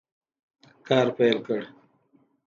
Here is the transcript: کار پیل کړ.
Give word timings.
کار 0.87 1.07
پیل 1.17 1.37
کړ. 1.45 1.61